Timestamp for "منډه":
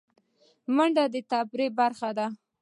0.75-1.03